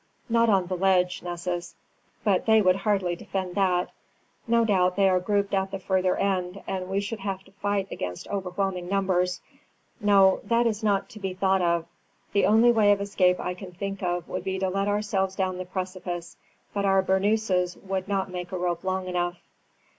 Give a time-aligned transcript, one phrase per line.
[0.29, 1.75] "Not on the ledge, Nessus;
[2.23, 3.91] but they would hardly defend that.
[4.47, 7.87] No doubt they are grouped at the further end, and we should have to fight
[7.91, 9.41] against overwhelming numbers.
[9.99, 11.85] No, that is not to be thought of.
[12.33, 15.59] The only way of escape I can think of would be to let ourselves down
[15.59, 16.35] the precipice;
[16.73, 19.39] but our bernouses would not make a rope long enough."